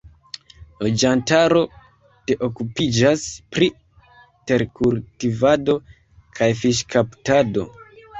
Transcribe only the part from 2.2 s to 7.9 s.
de okupiĝas pri terkultivado kaj fiŝkaptado.